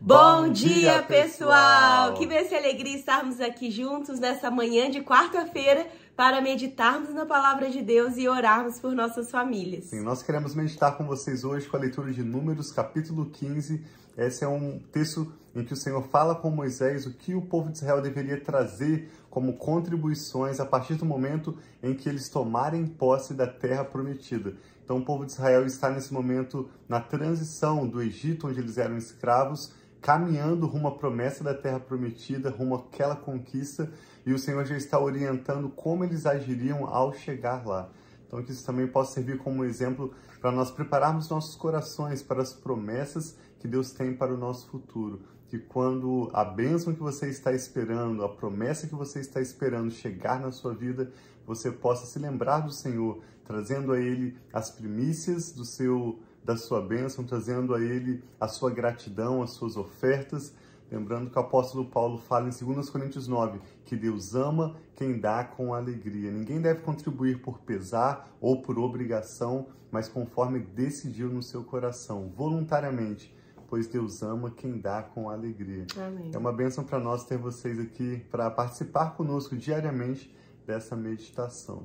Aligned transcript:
Bom 0.00 0.48
dia, 0.52 1.02
pessoal! 1.02 2.14
Que 2.14 2.24
bênção 2.24 2.52
e 2.52 2.60
alegria 2.60 2.96
estarmos 2.96 3.40
aqui 3.40 3.68
juntos 3.68 4.20
nessa 4.20 4.48
manhã 4.48 4.88
de 4.88 5.00
quarta-feira 5.00 5.88
para 6.16 6.40
meditarmos 6.40 7.12
na 7.12 7.26
palavra 7.26 7.68
de 7.68 7.82
Deus 7.82 8.16
e 8.16 8.28
orarmos 8.28 8.78
por 8.78 8.92
nossas 8.92 9.28
famílias. 9.28 9.86
Sim, 9.86 10.02
nós 10.02 10.22
queremos 10.22 10.54
meditar 10.54 10.96
com 10.96 11.04
vocês 11.04 11.42
hoje 11.42 11.66
com 11.68 11.76
a 11.76 11.80
leitura 11.80 12.12
de 12.12 12.22
Números, 12.22 12.70
capítulo 12.70 13.26
15. 13.26 13.84
Esse 14.16 14.44
é 14.44 14.48
um 14.48 14.78
texto 14.92 15.32
em 15.54 15.64
que 15.64 15.72
o 15.72 15.76
Senhor 15.76 16.02
fala 16.04 16.36
com 16.36 16.48
Moisés 16.48 17.04
o 17.04 17.12
que 17.12 17.34
o 17.34 17.42
povo 17.42 17.70
de 17.70 17.78
Israel 17.78 18.00
deveria 18.00 18.40
trazer 18.40 19.10
como 19.28 19.54
contribuições 19.54 20.60
a 20.60 20.64
partir 20.64 20.94
do 20.94 21.04
momento 21.04 21.58
em 21.82 21.92
que 21.92 22.08
eles 22.08 22.28
tomarem 22.28 22.86
posse 22.86 23.34
da 23.34 23.48
terra 23.48 23.84
prometida. 23.84 24.54
Então, 24.84 24.98
o 24.98 25.04
povo 25.04 25.26
de 25.26 25.32
Israel 25.32 25.66
está 25.66 25.90
nesse 25.90 26.14
momento 26.14 26.70
na 26.88 27.00
transição 27.00 27.86
do 27.86 28.00
Egito, 28.00 28.48
onde 28.48 28.58
eles 28.58 28.78
eram 28.78 28.96
escravos, 28.96 29.72
caminhando 30.00 30.66
rumo 30.66 30.88
à 30.88 30.92
promessa 30.92 31.42
da 31.42 31.54
terra 31.54 31.80
prometida, 31.80 32.50
rumo 32.50 32.74
àquela 32.74 33.16
conquista, 33.16 33.90
e 34.24 34.32
o 34.32 34.38
Senhor 34.38 34.64
já 34.64 34.76
está 34.76 34.98
orientando 34.98 35.68
como 35.68 36.04
eles 36.04 36.26
agiriam 36.26 36.86
ao 36.86 37.12
chegar 37.12 37.66
lá. 37.66 37.90
Então, 38.26 38.42
que 38.42 38.52
isso 38.52 38.64
também 38.64 38.86
possa 38.86 39.14
servir 39.14 39.38
como 39.38 39.64
exemplo 39.64 40.12
para 40.40 40.52
nós 40.52 40.70
prepararmos 40.70 41.28
nossos 41.30 41.56
corações 41.56 42.22
para 42.22 42.42
as 42.42 42.52
promessas 42.52 43.36
que 43.58 43.66
Deus 43.66 43.90
tem 43.90 44.14
para 44.14 44.32
o 44.32 44.36
nosso 44.36 44.68
futuro. 44.68 45.22
Que 45.48 45.58
quando 45.58 46.30
a 46.34 46.44
bênção 46.44 46.92
que 46.92 47.00
você 47.00 47.30
está 47.30 47.52
esperando, 47.52 48.22
a 48.22 48.28
promessa 48.28 48.86
que 48.86 48.94
você 48.94 49.20
está 49.20 49.40
esperando 49.40 49.90
chegar 49.90 50.38
na 50.38 50.52
sua 50.52 50.74
vida, 50.74 51.10
você 51.46 51.72
possa 51.72 52.04
se 52.04 52.18
lembrar 52.18 52.60
do 52.60 52.70
Senhor, 52.70 53.22
trazendo 53.44 53.92
a 53.92 53.98
Ele 53.98 54.36
as 54.52 54.70
primícias 54.70 55.50
do 55.50 55.64
seu 55.64 56.20
da 56.44 56.56
sua 56.56 56.80
bênção, 56.80 57.24
trazendo 57.24 57.74
a 57.74 57.80
Ele 57.80 58.22
a 58.40 58.48
sua 58.48 58.70
gratidão, 58.70 59.42
as 59.42 59.50
suas 59.50 59.76
ofertas. 59.76 60.54
Lembrando 60.90 61.30
que 61.30 61.36
o 61.36 61.40
apóstolo 61.40 61.84
Paulo 61.84 62.18
fala 62.18 62.48
em 62.48 62.66
2 62.66 62.88
Coríntios 62.88 63.28
9 63.28 63.60
que 63.84 63.94
Deus 63.94 64.34
ama 64.34 64.74
quem 64.96 65.20
dá 65.20 65.44
com 65.44 65.74
alegria. 65.74 66.30
Ninguém 66.30 66.60
deve 66.60 66.80
contribuir 66.80 67.42
por 67.42 67.58
pesar 67.58 68.28
ou 68.40 68.62
por 68.62 68.78
obrigação, 68.78 69.66
mas 69.90 70.08
conforme 70.08 70.60
decidiu 70.60 71.28
no 71.28 71.42
seu 71.42 71.62
coração, 71.62 72.30
voluntariamente, 72.34 73.34
pois 73.68 73.86
Deus 73.86 74.22
ama 74.22 74.50
quem 74.50 74.78
dá 74.78 75.02
com 75.02 75.28
alegria. 75.28 75.86
Amém. 75.98 76.30
É 76.32 76.38
uma 76.38 76.52
bênção 76.52 76.82
para 76.82 76.98
nós 76.98 77.24
ter 77.24 77.36
vocês 77.36 77.78
aqui 77.78 78.24
para 78.30 78.50
participar 78.50 79.10
conosco 79.10 79.54
diariamente 79.54 80.34
dessa 80.66 80.96
meditação. 80.96 81.82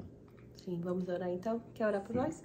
Sim, 0.63 0.79
vamos 0.81 1.09
orar 1.09 1.29
então? 1.29 1.61
Quer 1.73 1.87
orar 1.87 2.01
por 2.01 2.15
nós? 2.15 2.41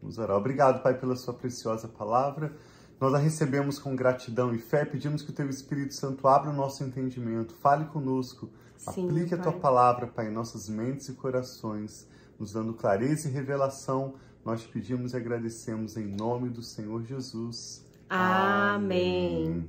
Vamos 0.00 0.18
orar. 0.18 0.36
Obrigado, 0.36 0.82
Pai, 0.82 0.98
pela 0.98 1.16
sua 1.16 1.34
preciosa 1.34 1.86
palavra. 1.88 2.52
Nós 3.00 3.14
a 3.14 3.18
recebemos 3.18 3.78
com 3.78 3.96
gratidão 3.96 4.54
e 4.54 4.58
fé, 4.58 4.84
pedimos 4.84 5.22
que 5.22 5.30
o 5.30 5.32
Teu 5.32 5.48
Espírito 5.48 5.94
Santo 5.94 6.28
abra 6.28 6.50
o 6.50 6.54
nosso 6.54 6.84
entendimento, 6.84 7.54
fale 7.54 7.86
conosco, 7.86 8.50
Sim, 8.76 9.06
aplique 9.08 9.34
a 9.34 9.38
Tua 9.38 9.52
Pai. 9.52 9.60
palavra, 9.60 10.06
Pai, 10.06 10.28
em 10.28 10.32
nossas 10.32 10.68
mentes 10.68 11.08
e 11.08 11.14
corações, 11.14 12.06
nos 12.38 12.52
dando 12.52 12.74
clareza 12.74 13.28
e 13.28 13.32
revelação. 13.32 14.14
Nós 14.44 14.62
te 14.62 14.68
pedimos 14.68 15.12
e 15.12 15.16
agradecemos 15.16 15.96
em 15.96 16.06
nome 16.06 16.50
do 16.50 16.62
Senhor 16.62 17.02
Jesus. 17.04 17.86
Amém. 18.08 19.68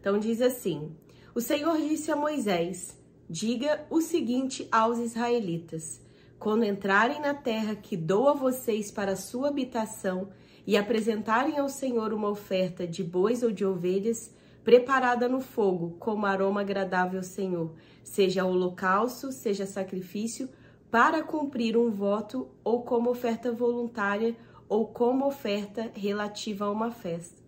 Então 0.00 0.18
diz 0.18 0.40
assim: 0.40 0.90
O 1.34 1.40
Senhor 1.40 1.76
disse 1.76 2.10
a 2.10 2.16
Moisés: 2.16 2.96
Diga 3.28 3.84
o 3.90 4.00
seguinte 4.00 4.68
aos 4.70 4.98
israelitas: 4.98 6.00
Quando 6.38 6.64
entrarem 6.64 7.20
na 7.20 7.34
terra 7.34 7.74
que 7.74 7.96
dou 7.96 8.28
a 8.28 8.34
vocês 8.34 8.90
para 8.90 9.16
sua 9.16 9.48
habitação 9.48 10.28
e 10.66 10.76
apresentarem 10.76 11.58
ao 11.58 11.68
Senhor 11.68 12.12
uma 12.12 12.28
oferta 12.28 12.86
de 12.86 13.02
bois 13.02 13.42
ou 13.42 13.50
de 13.50 13.64
ovelhas, 13.64 14.34
preparada 14.62 15.28
no 15.28 15.40
fogo, 15.40 15.96
como 15.98 16.26
aroma 16.26 16.60
agradável 16.60 17.20
ao 17.20 17.24
Senhor, 17.24 17.72
seja 18.02 18.44
holocausto, 18.44 19.32
seja 19.32 19.64
sacrifício, 19.64 20.48
para 20.90 21.22
cumprir 21.22 21.76
um 21.76 21.90
voto, 21.90 22.48
ou 22.62 22.82
como 22.82 23.10
oferta 23.10 23.52
voluntária, 23.52 24.36
ou 24.68 24.86
como 24.86 25.26
oferta 25.26 25.90
relativa 25.94 26.66
a 26.66 26.70
uma 26.70 26.90
festa. 26.90 27.42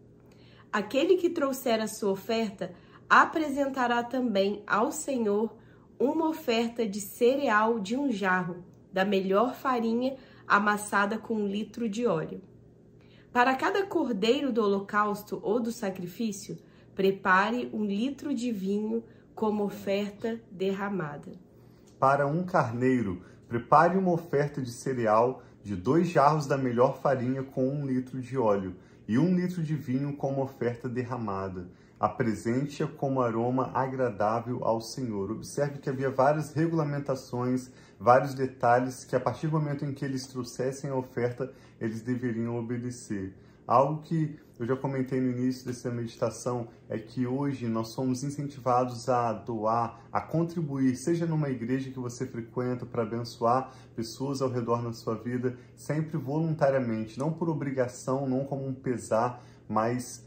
Aquele 0.72 1.16
que 1.16 1.30
trouxer 1.30 1.80
a 1.80 1.86
sua 1.86 2.12
oferta 2.12 2.72
apresentará 3.08 4.02
também 4.02 4.62
ao 4.66 4.92
Senhor 4.92 5.56
uma 5.98 6.28
oferta 6.28 6.86
de 6.86 7.00
cereal 7.00 7.80
de 7.80 7.96
um 7.96 8.12
jarro, 8.12 8.64
da 8.93 9.04
melhor 9.04 9.54
farinha 9.54 10.16
amassada 10.47 11.19
com 11.19 11.34
um 11.34 11.47
litro 11.47 11.88
de 11.88 12.06
óleo. 12.06 12.41
Para 13.32 13.54
cada 13.54 13.87
cordeiro 13.87 14.50
do 14.53 14.62
holocausto 14.62 15.38
ou 15.43 15.60
do 15.60 15.71
sacrifício, 15.71 16.59
prepare 16.94 17.71
um 17.72 17.84
litro 17.84 18.34
de 18.34 18.50
vinho 18.50 19.04
como 19.34 19.65
oferta 19.65 20.41
derramada. 20.50 21.32
Para 21.99 22.26
um 22.26 22.43
carneiro, 22.43 23.22
prepare 23.47 23.97
uma 23.97 24.10
oferta 24.10 24.60
de 24.60 24.71
cereal 24.71 25.43
de 25.62 25.76
dois 25.76 26.09
jarros 26.09 26.47
da 26.47 26.56
melhor 26.56 27.00
farinha 27.00 27.43
com 27.43 27.69
um 27.69 27.87
litro 27.87 28.20
de 28.20 28.37
óleo 28.38 28.75
e 29.06 29.19
um 29.19 29.34
litro 29.34 29.62
de 29.62 29.75
vinho 29.75 30.16
como 30.16 30.43
oferta 30.43 30.88
derramada. 30.88 31.69
Apresente-a 31.98 32.86
como 32.86 33.20
aroma 33.20 33.70
agradável 33.75 34.62
ao 34.62 34.81
Senhor. 34.81 35.32
Observe 35.32 35.78
que 35.78 35.91
havia 35.91 36.10
várias 36.10 36.53
regulamentações, 36.53 37.70
vários 37.98 38.34
detalhes 38.34 39.04
que, 39.04 39.16
a 39.16 39.20
partir 39.20 39.48
do 39.48 39.59
momento 39.59 39.84
em 39.84 39.92
que 39.92 40.04
eles 40.04 40.26
trouxessem 40.26 40.91
a 40.91 40.94
oferta, 40.94 41.53
eles 41.81 42.00
deveriam 42.00 42.56
obedecer. 42.56 43.34
Algo 43.66 44.00
que 44.00 44.38
eu 44.58 44.66
já 44.66 44.75
comentei 44.75 45.20
no 45.20 45.31
início 45.31 45.66
dessa 45.66 45.91
meditação 45.91 46.69
é 46.88 46.98
que 46.98 47.26
hoje 47.26 47.69
nós 47.69 47.88
somos 47.88 48.25
incentivados 48.25 49.08
a 49.08 49.32
doar, 49.32 50.00
a 50.10 50.20
contribuir, 50.20 50.97
seja 50.97 51.26
numa 51.26 51.50
igreja 51.50 51.91
que 51.91 51.98
você 51.98 52.26
frequenta 52.26 52.87
para 52.87 53.03
abençoar 53.03 53.70
pessoas 53.94 54.41
ao 54.41 54.48
redor 54.48 54.82
na 54.82 54.92
sua 54.92 55.14
vida, 55.16 55.56
sempre 55.76 56.16
voluntariamente, 56.16 57.19
não 57.19 57.32
por 57.32 57.48
obrigação, 57.48 58.26
não 58.26 58.44
como 58.44 58.66
um 58.66 58.72
pesar, 58.72 59.44
mas 59.69 60.26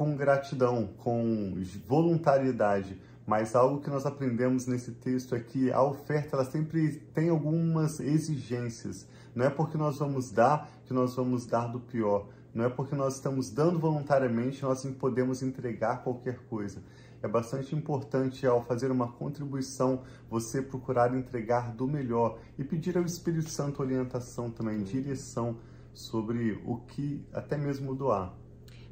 com 0.00 0.16
gratidão, 0.16 0.88
com 0.96 1.54
voluntariedade. 1.86 2.98
Mas 3.26 3.54
algo 3.54 3.82
que 3.82 3.90
nós 3.90 4.06
aprendemos 4.06 4.66
nesse 4.66 4.92
texto 4.92 5.34
é 5.34 5.40
que 5.40 5.70
a 5.70 5.82
oferta 5.82 6.36
ela 6.36 6.44
sempre 6.46 6.92
tem 7.12 7.28
algumas 7.28 8.00
exigências. 8.00 9.06
Não 9.34 9.44
é 9.44 9.50
porque 9.50 9.76
nós 9.76 9.98
vamos 9.98 10.30
dar 10.30 10.70
que 10.86 10.94
nós 10.94 11.14
vamos 11.14 11.44
dar 11.44 11.66
do 11.66 11.78
pior. 11.78 12.28
Não 12.54 12.64
é 12.64 12.70
porque 12.70 12.94
nós 12.94 13.16
estamos 13.16 13.50
dando 13.50 13.78
voluntariamente 13.78 14.62
nós 14.62 14.82
podemos 14.98 15.42
entregar 15.42 16.02
qualquer 16.02 16.38
coisa. 16.48 16.82
É 17.22 17.28
bastante 17.28 17.76
importante 17.76 18.46
ao 18.46 18.64
fazer 18.64 18.90
uma 18.90 19.12
contribuição 19.12 20.00
você 20.30 20.62
procurar 20.62 21.14
entregar 21.14 21.74
do 21.74 21.86
melhor 21.86 22.38
e 22.58 22.64
pedir 22.64 22.96
ao 22.96 23.04
Espírito 23.04 23.50
Santo 23.50 23.82
orientação 23.82 24.50
também, 24.50 24.82
direção 24.82 25.58
sobre 25.92 26.58
o 26.64 26.78
que 26.78 27.22
até 27.34 27.58
mesmo 27.58 27.94
doar. 27.94 28.34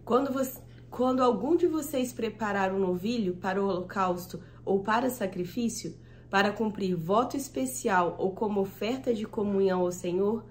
Quando, 0.08 0.32
você, 0.32 0.58
quando 0.90 1.22
algum 1.22 1.56
de 1.56 1.66
vocês 1.66 2.12
preparar 2.12 2.72
um 2.72 2.78
novilho 2.78 3.36
para 3.36 3.62
o 3.62 3.66
holocausto 3.66 4.40
ou 4.64 4.80
para 4.80 5.10
sacrifício, 5.10 5.94
para 6.30 6.52
cumprir 6.52 6.94
voto 6.94 7.36
especial 7.36 8.16
ou 8.18 8.32
como 8.32 8.60
oferta 8.60 9.12
de 9.14 9.26
comunhão 9.26 9.80
ao 9.80 9.92
Senhor, 9.92 10.44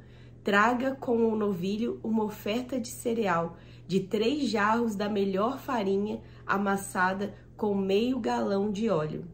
traga 0.43 0.95
com 0.95 1.27
o 1.27 1.35
novilho 1.35 1.99
uma 2.03 2.23
oferta 2.23 2.79
de 2.79 2.87
cereal 2.89 3.57
de 3.87 4.01
três 4.01 4.49
jarros 4.49 4.95
da 4.95 5.09
melhor 5.09 5.59
farinha 5.59 6.21
amassada 6.45 7.33
com 7.55 7.73
meio 7.73 8.19
galão 8.19 8.71
de 8.71 8.89
óleo. 8.89 9.25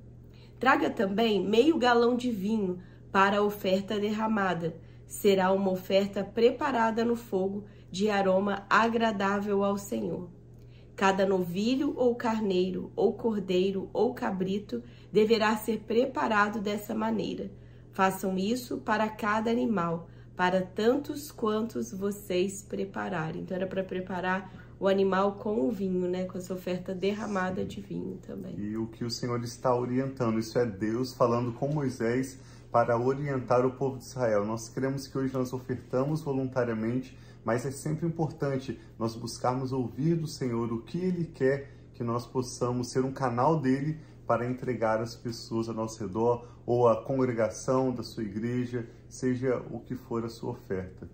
Traga 0.60 0.90
também 0.90 1.46
meio 1.46 1.78
galão 1.78 2.16
de 2.16 2.32
vinho 2.32 2.80
para 3.12 3.40
a 3.40 3.44
oferta 3.44 4.00
derramada. 4.00 4.76
Será 5.06 5.52
uma 5.52 5.72
oferta 5.72 6.24
preparada 6.24 7.04
no 7.04 7.16
fogo 7.16 7.66
de 7.92 8.10
aroma 8.10 8.66
agradável 8.70 9.64
ao 9.64 9.78
Senhor. 9.78 10.30
Cada 10.96 11.26
novilho 11.26 11.94
ou 11.96 12.16
carneiro, 12.16 12.92
ou 12.96 13.14
cordeiro 13.14 13.90
ou 13.92 14.14
cabrito 14.14 14.84
deverá 15.12 15.56
ser 15.58 15.80
preparado 15.80 16.60
dessa 16.60 16.94
maneira. 16.94 17.50
Façam 17.92 18.38
isso 18.38 18.78
para 18.78 19.08
cada 19.10 19.50
animal, 19.50 20.08
para 20.36 20.62
tantos 20.62 21.32
quantos 21.32 21.92
vocês 21.92 22.62
prepararem. 22.62 23.42
Então 23.42 23.56
era 23.58 23.68
para 23.68 23.84
preparar 23.84 24.52
o 24.80 24.88
animal 24.88 25.34
com 25.36 25.68
o 25.68 25.72
vinho, 25.72 26.10
né? 26.10 26.26
Com 26.26 26.38
essa 26.38 26.54
oferta 26.54 26.94
derramada 26.94 27.64
de 27.64 27.80
vinho 27.80 28.18
também. 28.26 28.56
E 28.58 28.76
o 28.76 28.88
que 28.88 29.06
o 29.06 29.10
Senhor 29.10 29.44
está 29.44 29.76
orientando, 29.76 30.40
isso 30.40 30.58
é 30.60 30.66
Deus 30.66 31.14
falando 31.14 31.54
com 31.54 31.68
Moisés 31.68 32.40
para 32.72 32.98
orientar 32.98 33.66
o 33.66 33.72
povo 33.72 33.98
de 33.98 34.04
Israel. 34.06 34.44
Nós 34.44 34.68
queremos 34.68 35.08
que 35.08 35.18
hoje 35.18 35.34
nós 35.34 35.54
ofertamos 35.54 36.22
voluntariamente, 36.22 37.16
mas 37.44 37.66
é 37.66 37.72
sempre 37.72 38.08
importante 38.08 38.80
nós 38.98 39.16
buscarmos 39.16 39.72
ouvir 39.72 40.16
do 40.16 40.28
Senhor 40.28 40.72
o 40.72 40.82
que 40.82 40.98
Ele 40.98 41.26
quer 41.26 41.72
que 41.94 42.04
nós 42.04 42.26
possamos 42.26 42.90
ser 42.90 43.06
um 43.06 43.12
canal 43.12 43.60
dele 43.60 44.00
para 44.26 44.46
entregar 44.46 45.02
às 45.02 45.16
pessoas 45.16 45.70
ao 45.70 45.76
nosso 45.76 46.00
redor 46.00 46.48
ou 46.66 46.88
à 46.88 47.04
congregação 47.04 47.94
da 47.94 48.04
sua 48.04 48.24
igreja, 48.24 48.88
seja 49.08 49.62
o 49.70 49.80
que 49.80 49.96
for 49.96 50.26
a 50.26 50.30
sua 50.30 50.52
oferta. 50.52 51.08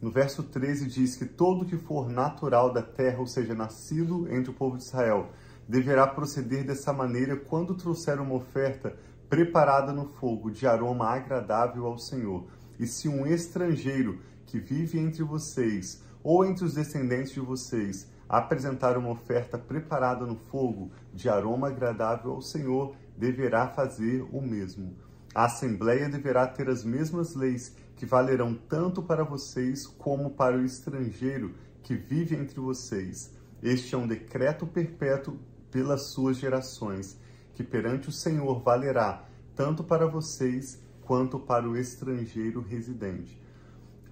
No 0.00 0.10
verso 0.10 0.42
13 0.42 0.86
diz 0.86 1.16
que 1.16 1.24
todo 1.24 1.64
que 1.64 1.76
for 1.76 2.08
natural 2.08 2.72
da 2.72 2.82
terra, 2.82 3.18
ou 3.18 3.26
seja, 3.26 3.54
nascido 3.54 4.32
entre 4.32 4.50
o 4.50 4.54
povo 4.54 4.76
de 4.76 4.84
Israel, 4.84 5.30
deverá 5.68 6.06
proceder 6.06 6.64
dessa 6.64 6.92
maneira 6.92 7.36
quando 7.36 7.74
trouxer 7.74 8.20
uma 8.20 8.34
oferta 8.34 8.96
preparada 9.28 9.92
no 9.92 10.06
fogo 10.06 10.50
de 10.50 10.66
aroma 10.66 11.06
agradável 11.06 11.86
ao 11.86 11.98
Senhor. 11.98 12.46
E 12.78 12.86
se 12.86 13.08
um 13.08 13.26
estrangeiro 13.26 14.20
que 14.48 14.58
vive 14.58 14.98
entre 14.98 15.22
vocês 15.22 16.02
ou 16.24 16.44
entre 16.44 16.64
os 16.64 16.74
descendentes 16.74 17.32
de 17.32 17.40
vocês 17.40 18.10
apresentar 18.26 18.96
uma 18.96 19.10
oferta 19.10 19.56
preparada 19.56 20.26
no 20.26 20.36
fogo 20.36 20.90
de 21.14 21.28
aroma 21.28 21.68
agradável 21.68 22.32
ao 22.32 22.42
Senhor, 22.42 22.94
deverá 23.16 23.68
fazer 23.68 24.22
o 24.32 24.40
mesmo. 24.40 24.96
A 25.34 25.44
Assembleia 25.44 26.08
deverá 26.08 26.46
ter 26.46 26.68
as 26.68 26.82
mesmas 26.82 27.34
leis 27.34 27.76
que 27.94 28.06
valerão 28.06 28.54
tanto 28.54 29.02
para 29.02 29.22
vocês 29.22 29.86
como 29.86 30.30
para 30.30 30.56
o 30.56 30.64
estrangeiro 30.64 31.54
que 31.82 31.94
vive 31.94 32.34
entre 32.34 32.58
vocês. 32.58 33.32
Este 33.62 33.94
é 33.94 33.98
um 33.98 34.06
decreto 34.06 34.66
perpétuo 34.66 35.38
pelas 35.70 36.02
suas 36.12 36.38
gerações, 36.38 37.18
que 37.54 37.62
perante 37.62 38.08
o 38.08 38.12
Senhor 38.12 38.60
valerá 38.60 39.24
tanto 39.54 39.84
para 39.84 40.06
vocês 40.06 40.80
quanto 41.02 41.38
para 41.38 41.68
o 41.68 41.76
estrangeiro 41.76 42.60
residente. 42.60 43.40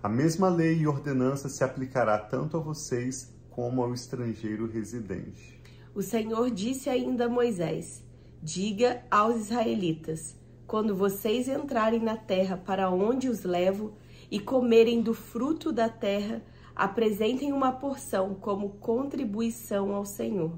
A 0.03 0.09
mesma 0.09 0.49
lei 0.49 0.79
e 0.79 0.87
ordenança 0.87 1.49
se 1.49 1.65
aplicará 1.65 2.19
tanto 2.19 2.57
a 2.57 2.61
vocês 2.61 3.35
como 3.51 3.83
ao 3.83 3.95
estrangeiro 3.95 4.67
residente. 4.67 5.61
O 5.95 6.03
Senhor 6.03 6.51
disse 6.51 6.91
ainda 6.91 7.25
a 7.25 7.29
Moisés: 7.29 8.05
Diga 8.43 9.03
aos 9.11 9.37
israelitas: 9.37 10.37
quando 10.67 10.95
vocês 10.95 11.49
entrarem 11.49 12.01
na 12.01 12.17
terra 12.17 12.57
para 12.57 12.91
onde 12.91 13.29
os 13.29 13.45
levo 13.45 13.95
e 14.31 14.39
comerem 14.39 15.01
do 15.01 15.15
fruto 15.15 15.73
da 15.73 15.89
terra, 15.89 16.43
apresentem 16.75 17.53
uma 17.53 17.73
porção 17.73 18.35
como 18.35 18.71
contribuição 18.71 19.95
ao 19.95 20.05
Senhor. 20.05 20.53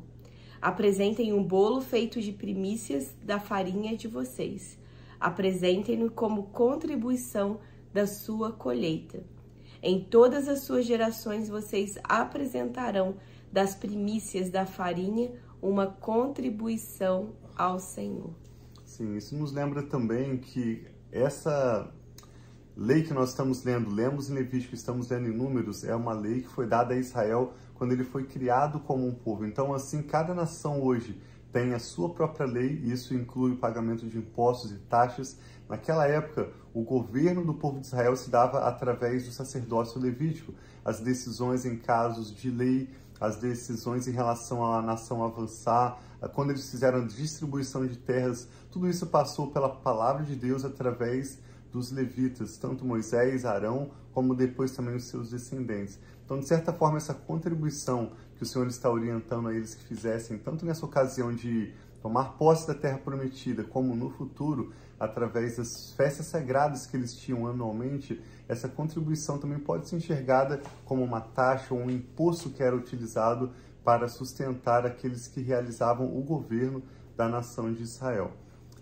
Apresentem 0.61 1.33
um 1.33 1.43
bolo 1.43 1.81
feito 1.81 2.21
de 2.21 2.33
primícias 2.33 3.15
da 3.23 3.39
farinha 3.39 3.97
de 3.97 4.09
vocês. 4.09 4.77
Apresentem-no 5.21 6.11
como 6.11 6.45
contribuição 6.45 7.61
da 7.99 8.07
sua 8.07 8.53
colheita. 8.53 9.25
Em 9.83 10.05
todas 10.05 10.47
as 10.47 10.61
suas 10.61 10.87
gerações 10.87 11.49
vocês 11.49 11.99
apresentarão 12.05 13.17
das 13.53 13.75
primícias 13.75 14.51
da 14.51 14.65
farinha 14.65 15.33
uma 15.61 15.89
contribuição 15.89 17.33
ao 17.57 17.81
Senhor. 17.81 18.31
Sim, 18.85 19.17
isso 19.17 19.37
nos 19.37 19.51
lembra 19.51 19.83
também 19.83 20.37
que 20.37 20.87
essa 21.11 21.93
lei 22.77 23.03
que 23.03 23.13
nós 23.13 23.31
estamos 23.31 23.65
lendo, 23.65 23.91
lemos 23.91 24.31
em 24.31 24.35
Levítico, 24.35 24.77
estamos 24.77 25.09
lendo 25.09 25.27
em 25.27 25.37
Números, 25.37 25.83
é 25.83 25.95
uma 25.97 26.13
lei 26.13 26.43
que 26.43 26.49
foi 26.49 26.69
dada 26.69 26.95
a 26.95 26.97
Israel 26.97 27.53
quando 27.75 27.91
ele 27.91 28.05
foi 28.05 28.25
criado 28.25 28.79
como 28.79 29.05
um 29.05 29.15
povo. 29.15 29.45
Então, 29.45 29.75
assim, 29.75 30.03
cada 30.03 30.33
nação 30.33 30.81
hoje 30.81 31.21
tem 31.53 31.75
a 31.75 31.79
sua 31.79 32.11
própria 32.11 32.47
lei, 32.47 32.81
e 32.85 32.93
isso 32.93 33.15
inclui 33.15 33.53
o 33.53 33.57
pagamento 33.57 34.07
de 34.07 34.19
impostos 34.19 34.71
e 34.71 34.77
taxas. 34.77 35.39
Naquela 35.69 36.07
época, 36.07 36.51
o 36.75 36.83
governo 36.83 37.45
do 37.45 37.55
povo 37.55 37.81
de 37.81 37.87
Israel 37.87 38.17
se 38.17 38.31
dava 38.31 38.61
através 38.61 39.25
do 39.25 39.33
sacerdócio 39.33 40.01
levítico. 40.01 40.53
As 40.85 41.01
decisões 41.01 41.65
em 41.65 41.77
casos 41.77 42.35
de 42.35 42.51
lei, 42.51 42.91
as 43.21 43.37
decisões 43.37 44.07
em 44.07 44.13
relação 44.13 44.65
à 44.65 44.81
nação 44.81 45.25
avançar, 45.25 46.01
quando 46.35 46.51
eles 46.51 46.71
fizeram 46.71 47.03
a 47.03 47.07
distribuição 47.07 47.87
de 47.87 47.97
terras, 47.97 48.49
tudo 48.71 48.89
isso 48.89 49.07
passou 49.07 49.51
pela 49.51 49.69
palavra 49.69 50.25
de 50.25 50.35
Deus 50.35 50.65
através 50.65 51.39
dos 51.73 51.91
levitas, 51.93 52.57
tanto 52.57 52.85
Moisés, 52.85 53.45
Arão, 53.45 53.91
como 54.13 54.35
depois 54.35 54.73
também 54.73 54.97
os 54.97 55.05
seus 55.05 55.31
descendentes. 55.31 55.99
Então, 56.29 56.39
de 56.39 56.47
certa 56.47 56.75
forma, 56.75 56.99
essa 56.99 57.15
contribuição 57.15 58.13
que 58.37 58.43
o 58.43 58.47
Senhor 58.47 58.69
está 58.69 58.91
orientando 58.91 59.49
a 59.49 59.55
eles 59.55 59.75
que 59.75 59.83
fizessem, 59.83 60.37
tanto 60.37 60.67
nessa 60.67 60.85
ocasião 60.85 61.35
de 61.35 61.73
tomar 62.03 62.35
posse 62.37 62.69
da 62.69 62.75
terra 62.75 62.99
prometida, 62.99 63.65
como 63.65 63.97
no 63.97 64.11
futuro, 64.11 64.71
através 65.01 65.57
das 65.57 65.93
festas 65.93 66.27
sagradas 66.27 66.85
que 66.85 66.99
eles 66.99 67.17
tinham 67.17 67.47
anualmente, 67.47 68.23
essa 68.47 68.69
contribuição 68.69 69.39
também 69.39 69.59
pode 69.59 69.89
ser 69.89 69.97
enxergada 69.97 70.61
como 70.85 71.03
uma 71.03 71.23
taxa 71.23 71.73
ou 71.73 71.81
um 71.81 71.91
imposto 71.91 72.51
que 72.51 72.63
era 72.63 72.77
utilizado 72.77 73.51
para 73.83 74.07
sustentar 74.07 74.85
aqueles 74.85 75.29
que 75.29 75.41
realizavam 75.41 76.15
o 76.15 76.21
governo 76.21 76.83
da 77.17 77.27
nação 77.27 77.73
de 77.73 77.83
Israel. 77.83 78.33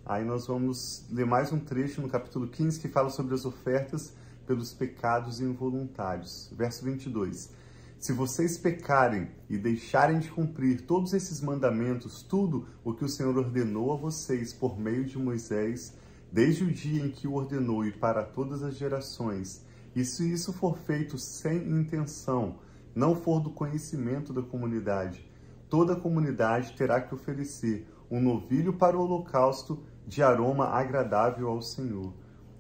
Aí 0.05 0.25
nós 0.25 0.49
vamos 0.49 1.07
ler 1.13 1.27
mais 1.27 1.53
um 1.53 1.61
trecho 1.61 2.03
no 2.03 2.09
capítulo 2.09 2.49
15 2.49 2.81
que 2.81 2.89
fala 2.89 3.09
sobre 3.09 3.37
as 3.37 3.45
ofertas 3.45 4.13
pelos 4.47 4.73
pecados 4.73 5.41
involuntários. 5.41 6.51
Verso 6.57 6.85
22. 6.85 7.53
Se 7.99 8.13
vocês 8.13 8.59
pecarem 8.59 9.31
e 9.49 9.57
deixarem 9.57 10.19
de 10.19 10.31
cumprir 10.31 10.83
todos 10.83 11.13
esses 11.13 11.41
mandamentos, 11.41 12.23
tudo 12.23 12.69
o 12.85 12.93
que 12.93 13.05
o 13.05 13.09
Senhor 13.09 13.37
ordenou 13.37 13.93
a 13.93 13.97
vocês 13.97 14.53
por 14.53 14.79
meio 14.79 15.05
de 15.05 15.19
Moisés, 15.19 15.95
desde 16.31 16.65
o 16.65 16.71
dia 16.71 17.05
em 17.05 17.11
que 17.11 17.27
o 17.27 17.35
ordenou 17.35 17.85
e 17.85 17.91
para 17.91 18.23
todas 18.23 18.63
as 18.63 18.77
gerações, 18.77 19.65
e 19.95 20.05
se 20.05 20.31
isso 20.31 20.53
for 20.53 20.77
feito 20.77 21.19
sem 21.19 21.57
intenção, 21.71 22.59
não 22.95 23.15
for 23.15 23.41
do 23.41 23.51
conhecimento 23.51 24.33
da 24.33 24.43
comunidade, 24.43 25.27
toda 25.71 25.95
a 25.95 26.01
comunidade 26.01 26.77
terá 26.77 27.01
que 27.01 27.15
oferecer 27.15 27.89
um 28.11 28.21
novilho 28.21 28.75
para 28.75 28.97
o 28.97 29.01
holocausto 29.01 29.83
de 30.07 30.23
aroma 30.23 30.67
agradável 30.67 31.49
ao 31.49 31.63
Senhor. 31.63 32.13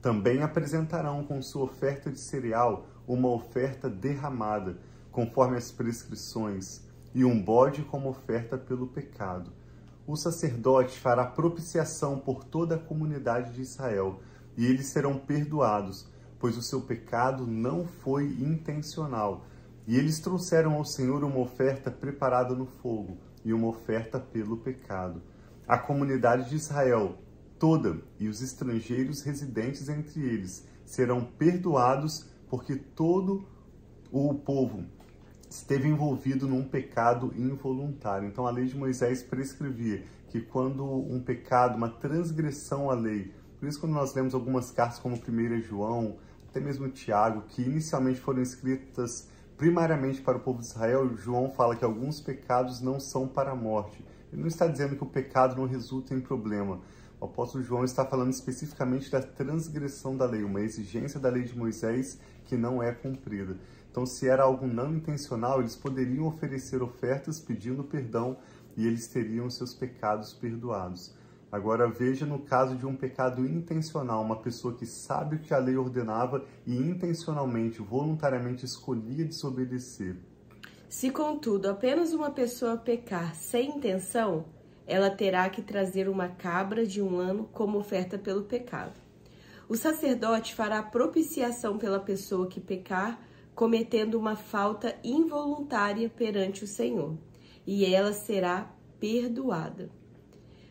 Também 0.07 0.41
apresentarão 0.41 1.25
com 1.25 1.43
sua 1.43 1.65
oferta 1.65 2.13
de 2.13 2.21
cereal 2.21 2.87
uma 3.09 3.29
oferta 3.29 3.91
derramada, 3.91 4.79
conforme 5.11 5.57
as 5.57 5.73
prescrições, 5.73 6.81
e 7.13 7.25
um 7.25 7.43
bode 7.43 7.83
como 7.83 8.11
oferta 8.11 8.57
pelo 8.57 8.87
pecado. 8.87 9.51
O 10.07 10.15
sacerdote 10.15 10.97
fará 10.97 11.25
propiciação 11.25 12.21
por 12.21 12.45
toda 12.45 12.77
a 12.77 12.79
comunidade 12.79 13.53
de 13.53 13.63
Israel, 13.63 14.21
e 14.57 14.65
eles 14.65 14.87
serão 14.87 15.19
perdoados, 15.19 16.09
pois 16.39 16.57
o 16.57 16.63
seu 16.63 16.83
pecado 16.83 17.45
não 17.45 17.85
foi 17.85 18.27
intencional. 18.27 19.45
E 19.89 19.97
eles 19.97 20.21
trouxeram 20.21 20.75
ao 20.75 20.85
Senhor 20.85 21.25
uma 21.25 21.41
oferta 21.41 21.91
preparada 21.91 22.55
no 22.55 22.67
fogo 22.67 23.19
e 23.45 23.53
uma 23.53 23.67
oferta 23.67 24.21
pelo 24.21 24.57
pecado. 24.59 25.21
A 25.67 25.77
comunidade 25.77 26.49
de 26.49 26.55
Israel 26.55 27.19
toda 27.59 28.01
e 28.19 28.29
os 28.29 28.43
estrangeiros 28.43 29.23
residentes 29.23 29.89
entre 29.89 30.21
eles 30.21 30.67
serão 30.85 31.25
perdoados, 31.25 32.27
porque 32.49 32.77
todo 32.77 33.47
o 34.11 34.35
povo 34.35 34.85
esteve 35.49 35.89
envolvido 35.89 36.47
num 36.47 36.65
pecado 36.65 37.33
involuntário. 37.37 38.29
Então 38.29 38.47
a 38.47 38.51
lei 38.51 38.67
de 38.67 38.77
Moisés 38.77 39.23
prescrevia 39.23 40.05
que 40.29 40.41
quando 40.41 40.85
um 40.85 41.21
pecado, 41.21 41.77
uma 41.77 41.89
transgressão 41.89 42.91
à 42.91 42.95
lei, 42.95 43.33
por 43.59 43.69
isso 43.69 43.81
quando 43.81 43.93
nós 43.93 44.15
lemos 44.15 44.35
algumas 44.35 44.71
cartas 44.71 44.99
como 44.99 45.17
1 45.17 45.63
João, 45.63 46.19
até 46.49 46.61
mesmo 46.61 46.89
Tiago, 46.89 47.43
que 47.49 47.63
inicialmente 47.63 48.21
foram 48.21 48.43
escritas 48.43 49.29
primariamente 49.57 50.21
para 50.21 50.37
o 50.37 50.41
povo 50.41 50.61
de 50.61 50.67
Israel, 50.67 51.17
João 51.17 51.51
fala 51.51 51.77
que 51.77 51.85
alguns 51.85 52.21
pecados 52.21 52.81
não 52.81 53.01
são 53.01 53.27
para 53.27 53.53
a 53.53 53.57
morte. 53.57 54.05
Ele 54.33 54.43
não 54.43 54.49
está 54.49 54.67
dizendo 54.67 54.97
que 54.97 55.03
o 55.03 55.07
pecado 55.07 55.57
não 55.57 55.67
resulta 55.67 56.15
em 56.15 56.21
problema, 56.21 56.81
o 57.21 57.25
apóstolo 57.25 57.65
João 57.65 57.85
está 57.85 58.05
falando 58.05 58.33
especificamente 58.33 59.11
da 59.11 59.23
transgressão 59.23 60.17
da 60.17 60.27
lei, 60.27 60.43
uma 60.43 60.61
exigência 60.61 61.19
da 61.19 61.29
lei 61.29 61.45
de 61.45 61.57
Moisés 61.57 62.19
que 62.45 62.57
não 62.57 62.83
é 62.83 62.93
cumprida. 62.93 63.57
Então, 63.91 64.05
se 64.05 64.29
era 64.29 64.43
algo 64.43 64.67
não 64.67 64.95
intencional, 64.95 65.61
eles 65.61 65.75
poderiam 65.75 66.27
oferecer 66.27 66.83
ofertas 66.83 67.41
pedindo 67.41 67.83
perdão 67.83 68.37
e 68.77 68.87
eles 68.87 69.07
teriam 69.09 69.49
seus 69.49 69.73
pecados 69.73 70.35
perdoados. 70.35 71.15
Agora, 71.51 71.89
veja 71.89 72.27
no 72.27 72.41
caso 72.41 72.77
de 72.77 72.85
um 72.85 72.95
pecado 72.95 73.47
intencional, 73.47 74.23
uma 74.23 74.37
pessoa 74.37 74.75
que 74.75 74.85
sabe 74.85 75.37
o 75.37 75.39
que 75.39 75.55
a 75.55 75.59
lei 75.59 75.77
ordenava 75.77 76.45
e 76.67 76.77
intencionalmente, 76.77 77.81
voluntariamente 77.81 78.67
escolhia 78.67 79.25
desobedecer. 79.25 80.17
Se, 80.89 81.11
contudo, 81.11 81.71
apenas 81.71 82.13
uma 82.13 82.31
pessoa 82.31 82.77
pecar 82.77 83.35
sem 83.35 83.77
intenção, 83.77 84.45
ela 84.87 85.11
terá 85.11 85.49
que 85.51 85.61
trazer 85.61 86.09
uma 86.09 86.29
cabra 86.29 86.87
de 86.87 87.03
um 87.03 87.19
ano 87.19 87.49
como 87.53 87.79
oferta 87.79 88.17
pelo 88.17 88.45
pecado. 88.45 89.01
O 89.69 89.77
sacerdote 89.77 90.55
fará 90.55 90.83
propiciação 90.83 91.77
pela 91.77 91.99
pessoa 91.99 92.47
que 92.47 92.61
pecar, 92.61 93.21
cometendo 93.55 94.19
uma 94.19 94.37
falta 94.37 94.97
involuntária 95.03 96.09
perante 96.09 96.63
o 96.63 96.69
Senhor, 96.69 97.17
e 97.67 97.85
ela 97.85 98.13
será 98.13 98.71
perdoada. 99.01 99.91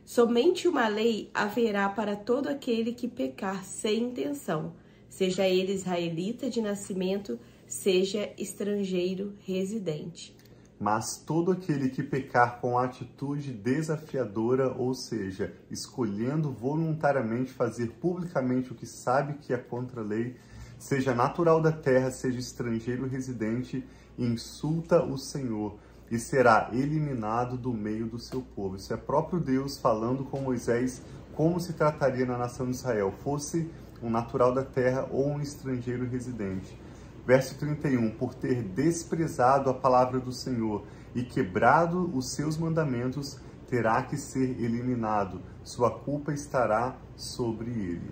Somente 0.06 0.68
uma 0.68 0.88
lei 0.88 1.30
haverá 1.34 1.90
para 1.90 2.16
todo 2.16 2.48
aquele 2.48 2.94
que 2.94 3.08
pecar 3.08 3.66
sem 3.66 4.04
intenção, 4.04 4.74
seja 5.10 5.48
ele 5.48 5.74
israelita 5.74 6.50
de 6.50 6.62
nascimento, 6.62 7.40
seja 7.68 8.32
estrangeiro 8.38 9.34
residente. 9.46 10.35
Mas 10.80 11.18
todo 11.18 11.52
aquele 11.52 11.90
que 11.90 12.04
pecar 12.04 12.60
com 12.60 12.78
atitude 12.78 13.54
desafiadora, 13.54 14.74
ou 14.74 14.94
seja, 14.94 15.54
escolhendo 15.72 16.52
voluntariamente 16.52 17.54
fazer 17.54 17.92
publicamente 18.02 18.72
o 18.72 18.76
que 18.76 18.86
sabe 18.86 19.36
que 19.36 19.54
é 19.54 19.58
contra 19.58 20.02
a 20.02 20.04
lei, 20.04 20.36
seja 20.78 21.16
natural 21.16 21.62
da 21.62 21.72
terra, 21.72 22.12
seja 22.12 22.40
estrangeiro 22.40 23.08
residente, 23.08 23.88
insulta 24.18 25.04
o 25.04 25.18
Senhor. 25.18 25.80
e 26.10 26.20
será 26.20 26.70
eliminado 26.72 27.58
do 27.58 27.74
meio 27.74 28.06
do 28.06 28.20
seu 28.20 28.40
povo. 28.40 28.76
Isso 28.76 28.94
é 28.94 28.98
próprio 28.98 29.40
Deus 29.40 29.78
falando 29.80 30.24
com 30.24 30.40
Moisés 30.40 31.02
como 31.34 31.60
se 31.60 31.74
trataria 31.74 32.26
na 32.26 32.38
nação 32.38 32.68
de 32.68 32.76
Israel, 32.76 33.12
fosse 33.24 33.70
um 34.02 34.10
natural 34.10 34.54
da 34.54 34.64
terra 34.64 35.08
ou 35.12 35.28
um 35.28 35.42
estrangeiro 35.42 36.08
residente. 36.08 36.80
Verso 37.26 37.58
31: 37.58 38.12
Por 38.12 38.36
ter 38.36 38.62
desprezado 38.62 39.70
a 39.70 39.74
palavra 39.74 40.20
do 40.20 40.32
Senhor 40.32 40.84
e 41.16 41.24
quebrado 41.24 42.12
os 42.16 42.30
seus 42.30 42.58
mandamentos, 42.58 43.40
terá 43.68 44.04
que 44.04 44.16
ser 44.16 44.62
eliminado, 44.62 45.42
sua 45.64 45.90
culpa 45.90 46.32
estará 46.32 46.98
sobre 47.16 47.72
ele. 47.72 48.12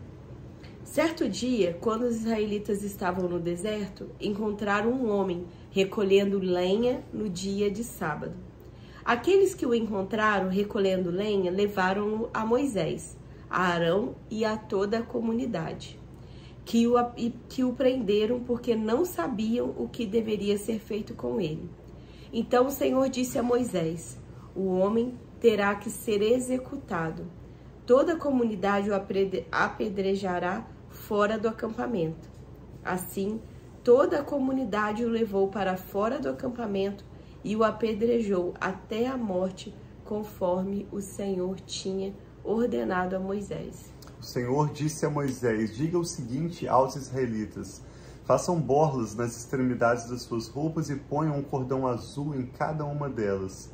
Certo 0.84 1.30
dia, 1.30 1.78
quando 1.80 2.04
os 2.04 2.18
israelitas 2.18 2.84
estavam 2.84 3.30
no 3.30 3.40
deserto, 3.40 4.10
encontraram 4.20 4.92
um 4.92 5.10
homem 5.10 5.46
recolhendo 5.72 6.40
lenha 6.40 7.04
no 7.14 7.30
dia 7.30 7.72
de 7.72 7.84
sábado. 7.84 8.34
Aqueles 9.06 9.54
que 9.54 9.66
o 9.66 9.74
encontraram 9.74 10.50
recolhendo 10.50 11.10
lenha 11.10 11.52
levaram-no 11.52 12.30
a 12.34 12.46
Moisés, 12.46 13.18
a 13.50 13.64
Arão 13.64 14.16
e 14.30 14.46
a 14.46 14.58
toda 14.58 15.00
a 15.00 15.04
comunidade, 15.04 16.00
que 16.66 16.88
o, 16.88 16.94
que 17.50 17.64
o 17.64 17.74
prenderam 17.74 18.40
porque 18.40 18.76
não 18.76 19.06
sabiam 19.06 19.74
o 19.78 19.88
que 19.88 20.06
deveria 20.06 20.58
ser 20.58 20.80
feito 20.80 21.14
com 21.14 21.40
ele. 21.40 21.70
Então 22.32 22.68
o 22.68 22.72
Senhor 22.72 23.10
disse 23.10 23.38
a 23.38 23.44
Moisés: 23.44 24.18
O 24.56 24.68
homem 24.68 25.18
terá 25.40 25.76
que 25.76 25.90
ser 25.90 26.22
executado. 26.22 27.26
Toda 27.86 28.14
a 28.14 28.18
comunidade 28.18 28.90
o 28.90 28.94
apedrejará 29.52 30.66
fora 30.90 31.38
do 31.38 31.50
acampamento. 31.50 32.30
Assim, 32.84 33.42
toda 33.84 34.20
a 34.20 34.24
comunidade 34.24 35.04
o 35.04 35.10
levou 35.10 35.50
para 35.50 35.76
fora 35.76 36.18
do 36.18 36.30
acampamento 36.30 37.04
e 37.44 37.56
o 37.56 37.64
apedrejou 37.64 38.54
até 38.60 39.06
a 39.06 39.18
morte, 39.18 39.74
conforme 40.06 40.88
o 40.92 41.02
Senhor 41.02 41.60
tinha 41.60 42.14
ordenado 42.44 43.16
a 43.16 43.20
Moisés. 43.20 43.93
O 44.24 44.26
Senhor 44.26 44.72
disse 44.72 45.06
a 45.06 45.10
Moisés: 45.10 45.76
Diga 45.76 46.00
o 46.00 46.06
seguinte 46.06 46.66
aos 46.66 46.96
israelitas: 46.96 47.82
Façam 48.24 48.58
borlas 48.58 49.14
nas 49.14 49.36
extremidades 49.36 50.06
das 50.06 50.22
suas 50.22 50.48
roupas 50.48 50.90
e 50.90 50.96
ponham 50.96 51.38
um 51.38 51.44
cordão 51.44 51.86
azul 51.86 52.34
em 52.34 52.46
cada 52.46 52.86
uma 52.86 53.10
delas. 53.10 53.70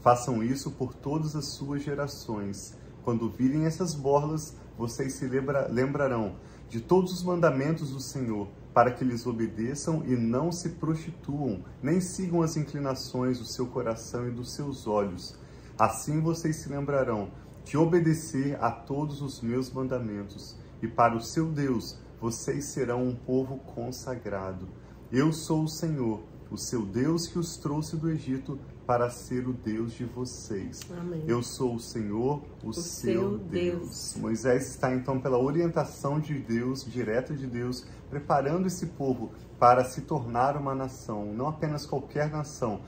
Façam 0.00 0.42
isso 0.42 0.72
por 0.72 0.94
todas 0.94 1.36
as 1.36 1.44
suas 1.44 1.84
gerações. 1.84 2.74
Quando 3.04 3.30
virem 3.30 3.66
essas 3.66 3.94
borlas, 3.94 4.56
vocês 4.76 5.12
se 5.12 5.28
lembra 5.28 5.68
lembrarão 5.70 6.34
de 6.68 6.80
todos 6.80 7.12
os 7.12 7.22
mandamentos 7.22 7.92
do 7.92 8.00
Senhor, 8.00 8.48
para 8.74 8.90
que 8.90 9.04
lhes 9.04 9.24
obedeçam 9.24 10.02
e 10.04 10.16
não 10.16 10.50
se 10.50 10.70
prostituam, 10.70 11.62
nem 11.80 12.00
sigam 12.00 12.42
as 12.42 12.56
inclinações 12.56 13.38
do 13.38 13.44
seu 13.44 13.68
coração 13.68 14.26
e 14.26 14.32
dos 14.32 14.54
seus 14.54 14.88
olhos. 14.88 15.36
Assim 15.78 16.20
vocês 16.20 16.56
se 16.56 16.68
lembrarão 16.68 17.30
de 17.64 17.76
obedecer 17.76 18.56
a 18.62 18.70
todos 18.70 19.22
os 19.22 19.40
meus 19.40 19.70
mandamentos, 19.70 20.56
e 20.82 20.88
para 20.88 21.16
o 21.16 21.20
seu 21.20 21.50
Deus 21.50 21.98
vocês 22.20 22.66
serão 22.66 23.02
um 23.02 23.14
povo 23.14 23.58
consagrado. 23.58 24.68
Eu 25.10 25.32
sou 25.32 25.64
o 25.64 25.68
Senhor, 25.68 26.22
o 26.50 26.56
seu 26.56 26.84
Deus 26.84 27.26
que 27.26 27.38
os 27.38 27.56
trouxe 27.56 27.96
do 27.96 28.10
Egito 28.10 28.58
para 28.86 29.08
ser 29.08 29.48
o 29.48 29.52
Deus 29.52 29.92
de 29.92 30.04
vocês. 30.04 30.80
Amém. 30.90 31.24
Eu 31.26 31.42
sou 31.42 31.74
o 31.74 31.80
Senhor, 31.80 32.42
o, 32.62 32.68
O 32.68 32.72
seu, 32.72 32.82
seu 32.82 33.38
Deus. 33.38 33.50
Deus. 33.50 34.16
Moisés 34.18 34.70
está 34.70 34.94
então 34.94 35.18
pela 35.18 35.38
orientação 35.38 36.20
de 36.20 36.34
Deus, 36.34 36.84
direta 36.84 37.34
de 37.34 37.46
Deus, 37.46 37.86
preparando 38.10 38.66
esse 38.66 38.86
povo 38.86 39.32
para 39.58 39.84
se 39.84 40.02
tornar 40.02 40.56
uma 40.56 40.74
nação, 40.74 41.32
não 41.32 41.48
apenas 41.48 41.86
qualquer 41.86 42.30
nação, 42.30 42.80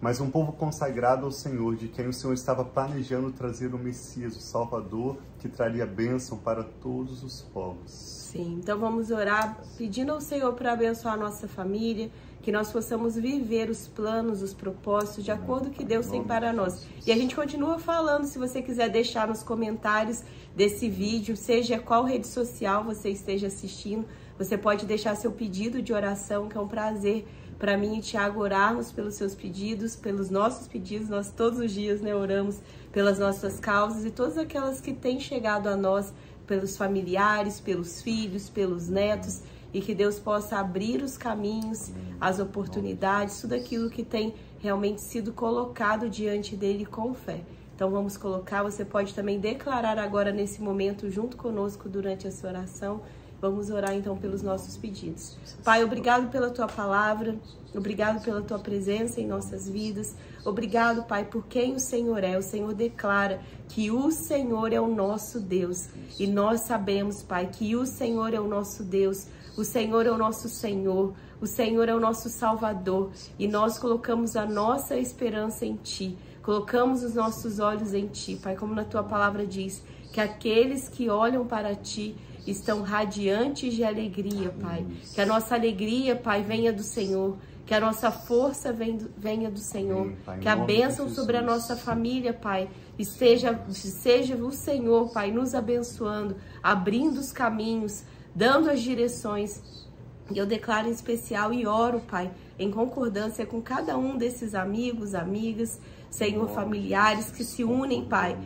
mas 0.00 0.20
um 0.20 0.30
povo 0.30 0.52
consagrado 0.52 1.24
ao 1.24 1.32
Senhor, 1.32 1.74
de 1.76 1.88
quem 1.88 2.06
o 2.06 2.12
Senhor 2.12 2.34
estava 2.34 2.64
planejando 2.64 3.32
trazer 3.32 3.74
o 3.74 3.78
Messias, 3.78 4.36
o 4.36 4.40
Salvador, 4.40 5.16
que 5.38 5.48
traria 5.48 5.86
bênção 5.86 6.38
para 6.38 6.62
todos 6.62 7.22
os 7.22 7.42
povos. 7.42 7.90
Sim, 7.90 8.58
então 8.60 8.78
vamos 8.78 9.10
orar 9.10 9.58
pedindo 9.78 10.12
ao 10.12 10.20
Senhor 10.20 10.52
para 10.52 10.72
abençoar 10.72 11.14
a 11.14 11.16
nossa 11.16 11.48
família, 11.48 12.10
que 12.42 12.52
nós 12.52 12.70
possamos 12.70 13.16
viver 13.16 13.70
os 13.70 13.88
planos, 13.88 14.42
os 14.42 14.54
propósitos 14.54 15.24
de 15.24 15.32
acordo 15.32 15.66
com 15.66 15.70
o 15.70 15.74
que 15.74 15.84
Deus 15.84 16.06
tem 16.06 16.22
para 16.22 16.52
nós. 16.52 16.86
E 17.04 17.10
a 17.10 17.16
gente 17.16 17.34
continua 17.34 17.78
falando, 17.78 18.24
se 18.24 18.38
você 18.38 18.62
quiser 18.62 18.88
deixar 18.88 19.26
nos 19.26 19.42
comentários 19.42 20.22
desse 20.54 20.88
vídeo, 20.88 21.36
seja 21.36 21.78
qual 21.78 22.04
rede 22.04 22.26
social 22.26 22.84
você 22.84 23.10
esteja 23.10 23.48
assistindo, 23.48 24.06
você 24.38 24.56
pode 24.56 24.86
deixar 24.86 25.16
seu 25.16 25.32
pedido 25.32 25.80
de 25.82 25.92
oração, 25.92 26.48
que 26.48 26.56
é 26.56 26.60
um 26.60 26.68
prazer 26.68 27.26
para 27.58 27.76
mim 27.76 27.98
e 27.98 28.00
Tiago 28.02 28.40
orarmos 28.40 28.92
pelos 28.92 29.14
seus 29.14 29.34
pedidos, 29.34 29.96
pelos 29.96 30.30
nossos 30.30 30.68
pedidos. 30.68 31.08
Nós 31.08 31.30
todos 31.30 31.58
os 31.58 31.72
dias 31.72 32.00
né, 32.00 32.14
oramos 32.14 32.60
pelas 32.92 33.18
nossas 33.18 33.58
causas 33.58 34.04
e 34.04 34.10
todas 34.10 34.38
aquelas 34.38 34.80
que 34.80 34.92
têm 34.92 35.18
chegado 35.20 35.68
a 35.68 35.76
nós, 35.76 36.12
pelos 36.46 36.76
familiares, 36.76 37.60
pelos 37.60 38.00
filhos, 38.02 38.48
pelos 38.48 38.88
netos, 38.88 39.42
e 39.74 39.80
que 39.80 39.94
Deus 39.94 40.18
possa 40.18 40.58
abrir 40.58 41.02
os 41.02 41.18
caminhos, 41.18 41.90
as 42.20 42.38
oportunidades, 42.38 43.40
tudo 43.40 43.54
aquilo 43.54 43.90
que 43.90 44.04
tem 44.04 44.34
realmente 44.60 45.00
sido 45.00 45.32
colocado 45.32 46.08
diante 46.08 46.56
dele 46.56 46.86
com 46.86 47.12
fé. 47.12 47.42
Então 47.74 47.90
vamos 47.90 48.16
colocar, 48.16 48.62
você 48.62 48.86
pode 48.86 49.12
também 49.12 49.38
declarar 49.38 49.98
agora 49.98 50.32
nesse 50.32 50.62
momento 50.62 51.10
junto 51.10 51.36
conosco 51.36 51.90
durante 51.90 52.26
a 52.26 52.32
sua 52.32 52.50
oração. 52.50 53.02
Vamos 53.40 53.68
orar 53.70 53.94
então 53.94 54.16
pelos 54.16 54.42
nossos 54.42 54.76
pedidos. 54.76 55.36
Pai, 55.62 55.84
obrigado 55.84 56.30
pela 56.30 56.50
tua 56.50 56.66
palavra, 56.66 57.36
obrigado 57.74 58.24
pela 58.24 58.40
tua 58.40 58.58
presença 58.58 59.20
em 59.20 59.26
nossas 59.26 59.68
vidas. 59.68 60.16
Obrigado, 60.44 61.02
Pai, 61.02 61.24
por 61.24 61.44
quem 61.46 61.74
o 61.74 61.80
Senhor 61.80 62.24
é. 62.24 62.38
O 62.38 62.42
Senhor 62.42 62.72
declara 62.72 63.40
que 63.68 63.90
o 63.90 64.10
Senhor 64.10 64.72
é 64.72 64.80
o 64.80 64.86
nosso 64.86 65.38
Deus. 65.38 65.88
E 66.18 66.26
nós 66.26 66.62
sabemos, 66.62 67.22
Pai, 67.22 67.48
que 67.52 67.76
o 67.76 67.84
Senhor 67.84 68.32
é 68.32 68.40
o 68.40 68.48
nosso 68.48 68.82
Deus. 68.82 69.26
O 69.56 69.64
Senhor 69.64 70.06
é 70.06 70.10
o 70.10 70.16
nosso 70.16 70.48
Senhor. 70.48 71.12
O 71.40 71.46
Senhor 71.46 71.88
é 71.88 71.94
o 71.94 72.00
nosso 72.00 72.30
Salvador. 72.30 73.10
E 73.38 73.46
nós 73.46 73.78
colocamos 73.78 74.36
a 74.36 74.46
nossa 74.46 74.96
esperança 74.96 75.66
em 75.66 75.76
Ti. 75.76 76.16
Colocamos 76.42 77.02
os 77.02 77.14
nossos 77.14 77.58
olhos 77.58 77.92
em 77.92 78.06
Ti, 78.06 78.38
Pai, 78.42 78.54
como 78.54 78.74
na 78.74 78.84
Tua 78.84 79.02
palavra 79.02 79.44
diz, 79.44 79.82
que 80.12 80.20
aqueles 80.20 80.88
que 80.88 81.10
olham 81.10 81.44
para 81.44 81.74
Ti 81.74 82.16
estão 82.46 82.82
radiantes 82.82 83.74
de 83.74 83.84
alegria, 83.84 84.50
Pai. 84.60 84.86
Que 85.14 85.20
a 85.20 85.26
nossa 85.26 85.54
alegria, 85.54 86.14
Pai, 86.16 86.42
venha 86.42 86.72
do 86.72 86.82
Senhor. 86.82 87.36
Que 87.66 87.74
a 87.74 87.80
nossa 87.80 88.10
força 88.12 88.72
venha 89.18 89.50
do 89.50 89.58
Senhor. 89.58 90.12
Pai, 90.24 90.38
que 90.38 90.48
a 90.48 90.54
bênção 90.54 91.08
sobre 91.08 91.36
a 91.36 91.42
nossa 91.42 91.76
família, 91.76 92.32
Pai, 92.32 92.68
esteja, 92.96 93.60
seja 93.70 94.36
o 94.36 94.52
Senhor, 94.52 95.12
Pai, 95.12 95.32
nos 95.32 95.54
abençoando, 95.54 96.36
abrindo 96.62 97.18
os 97.18 97.32
caminhos, 97.32 98.04
dando 98.34 98.70
as 98.70 98.80
direções. 98.80 99.85
E 100.30 100.38
eu 100.38 100.46
declaro 100.46 100.88
em 100.88 100.92
especial 100.92 101.52
e 101.52 101.66
oro, 101.66 102.00
Pai, 102.00 102.30
em 102.58 102.70
concordância 102.70 103.46
com 103.46 103.62
cada 103.62 103.96
um 103.96 104.16
desses 104.16 104.54
amigos, 104.54 105.14
amigas, 105.14 105.78
Senhor, 106.10 106.48
familiares 106.48 107.30
que 107.30 107.44
se 107.44 107.62
unem, 107.62 108.04
Pai, 108.04 108.36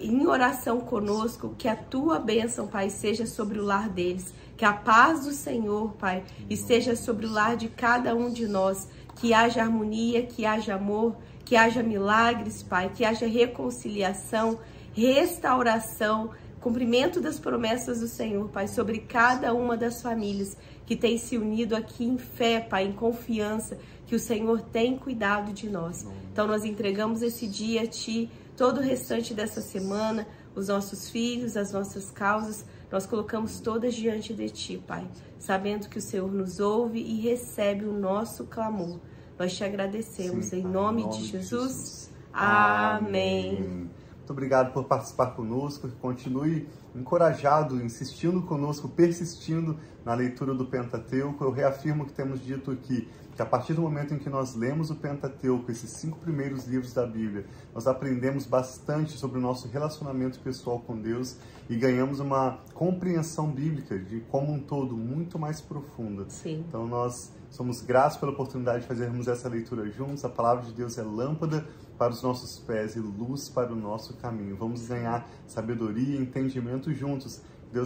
em 0.00 0.26
oração 0.26 0.80
conosco, 0.80 1.54
que 1.58 1.66
a 1.66 1.74
tua 1.74 2.18
bênção, 2.18 2.68
Pai, 2.68 2.88
seja 2.90 3.26
sobre 3.26 3.58
o 3.58 3.64
lar 3.64 3.88
deles, 3.88 4.32
que 4.56 4.64
a 4.64 4.72
paz 4.72 5.24
do 5.24 5.32
Senhor, 5.32 5.92
Pai, 5.94 6.22
esteja 6.48 6.94
sobre 6.94 7.26
o 7.26 7.30
lar 7.30 7.56
de 7.56 7.68
cada 7.68 8.14
um 8.14 8.30
de 8.30 8.46
nós, 8.46 8.88
que 9.16 9.34
haja 9.34 9.62
harmonia, 9.62 10.22
que 10.22 10.44
haja 10.46 10.74
amor, 10.74 11.16
que 11.44 11.56
haja 11.56 11.82
milagres, 11.82 12.62
Pai, 12.62 12.90
que 12.94 13.04
haja 13.04 13.26
reconciliação, 13.26 14.58
restauração, 14.92 16.30
cumprimento 16.60 17.20
das 17.20 17.38
promessas 17.38 18.00
do 18.00 18.08
Senhor, 18.08 18.48
Pai, 18.48 18.68
sobre 18.68 18.98
cada 19.00 19.52
uma 19.52 19.76
das 19.76 20.00
famílias 20.00 20.56
que 20.86 20.96
tem 20.96 21.16
se 21.18 21.36
unido 21.36 21.74
aqui 21.74 22.04
em 22.04 22.18
fé, 22.18 22.60
Pai, 22.60 22.86
em 22.86 22.92
confiança, 22.92 23.78
que 24.06 24.14
o 24.14 24.18
Senhor 24.18 24.60
tem 24.60 24.96
cuidado 24.96 25.52
de 25.52 25.68
nós. 25.68 26.06
Então 26.32 26.46
nós 26.46 26.64
entregamos 26.64 27.22
esse 27.22 27.46
dia 27.46 27.82
a 27.82 27.86
Ti, 27.86 28.30
todo 28.56 28.78
o 28.78 28.82
restante 28.82 29.32
dessa 29.32 29.60
semana, 29.60 30.26
os 30.54 30.68
nossos 30.68 31.10
filhos, 31.10 31.56
as 31.56 31.72
nossas 31.72 32.10
causas, 32.10 32.64
nós 32.90 33.06
colocamos 33.06 33.60
todas 33.60 33.94
diante 33.94 34.32
de 34.32 34.48
Ti, 34.50 34.82
Pai, 34.86 35.06
sabendo 35.38 35.88
que 35.88 35.98
o 35.98 36.02
Senhor 36.02 36.30
nos 36.30 36.60
ouve 36.60 37.00
e 37.00 37.20
recebe 37.20 37.84
o 37.84 37.92
nosso 37.92 38.44
clamor. 38.44 39.00
Nós 39.38 39.56
te 39.56 39.64
agradecemos 39.64 40.46
Sim, 40.46 40.58
em 40.58 40.62
Pai, 40.62 40.70
nome, 40.70 41.08
de 41.08 41.24
Jesus. 41.24 42.10
Amém. 42.32 43.90
Muito 44.24 44.32
obrigado 44.32 44.72
por 44.72 44.84
participar 44.84 45.32
conosco. 45.32 45.86
Continue 46.00 46.66
encorajado, 46.94 47.76
insistindo 47.84 48.40
conosco, 48.40 48.88
persistindo 48.88 49.78
na 50.02 50.14
leitura 50.14 50.54
do 50.54 50.64
Pentateuco. 50.64 51.44
Eu 51.44 51.50
reafirmo 51.50 52.06
que 52.06 52.12
temos 52.14 52.42
dito 52.42 52.70
aqui 52.70 53.06
que 53.36 53.42
a 53.42 53.44
partir 53.44 53.74
do 53.74 53.82
momento 53.82 54.14
em 54.14 54.18
que 54.18 54.30
nós 54.30 54.54
lemos 54.54 54.90
o 54.90 54.94
Pentateuco, 54.94 55.70
esses 55.70 55.90
cinco 55.90 56.18
primeiros 56.20 56.66
livros 56.66 56.94
da 56.94 57.06
Bíblia, 57.06 57.44
nós 57.74 57.86
aprendemos 57.86 58.46
bastante 58.46 59.12
sobre 59.12 59.36
o 59.36 59.42
nosso 59.42 59.68
relacionamento 59.68 60.40
pessoal 60.40 60.80
com 60.80 60.98
Deus 60.98 61.36
e 61.68 61.76
ganhamos 61.76 62.18
uma 62.18 62.60
compreensão 62.72 63.50
bíblica 63.50 63.98
de 63.98 64.20
como 64.30 64.54
um 64.54 64.58
todo 64.58 64.96
muito 64.96 65.38
mais 65.38 65.60
profunda. 65.60 66.24
Sim. 66.30 66.64
Então 66.66 66.86
nós 66.86 67.30
somos 67.54 67.80
gratos 67.80 68.16
pela 68.16 68.32
oportunidade 68.32 68.80
de 68.80 68.88
fazermos 68.88 69.28
essa 69.28 69.48
leitura 69.48 69.88
juntos. 69.88 70.24
A 70.24 70.28
palavra 70.28 70.64
de 70.64 70.72
Deus 70.72 70.98
é 70.98 71.02
lâmpada 71.02 71.64
para 71.96 72.12
os 72.12 72.20
nossos 72.20 72.58
pés 72.58 72.96
e 72.96 72.98
luz 72.98 73.48
para 73.48 73.72
o 73.72 73.76
nosso 73.76 74.14
caminho. 74.14 74.56
Vamos 74.56 74.88
ganhar 74.88 75.28
sabedoria 75.46 76.16
e 76.16 76.20
entendimento 76.20 76.92
juntos 76.92 77.40